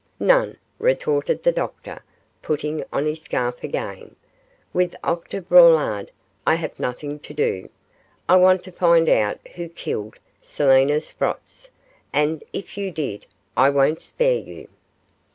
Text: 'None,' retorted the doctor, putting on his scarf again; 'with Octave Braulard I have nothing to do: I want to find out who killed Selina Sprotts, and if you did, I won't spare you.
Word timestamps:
'None,' 0.19 0.57
retorted 0.79 1.43
the 1.43 1.51
doctor, 1.51 2.03
putting 2.41 2.83
on 2.91 3.05
his 3.05 3.21
scarf 3.21 3.63
again; 3.63 4.15
'with 4.73 4.95
Octave 5.03 5.47
Braulard 5.47 6.09
I 6.43 6.55
have 6.55 6.79
nothing 6.79 7.19
to 7.19 7.35
do: 7.35 7.69
I 8.27 8.37
want 8.37 8.63
to 8.63 8.71
find 8.71 9.07
out 9.07 9.39
who 9.49 9.69
killed 9.69 10.15
Selina 10.41 11.01
Sprotts, 11.01 11.69
and 12.11 12.43
if 12.51 12.79
you 12.79 12.89
did, 12.89 13.27
I 13.55 13.69
won't 13.69 14.01
spare 14.01 14.39
you. 14.39 14.69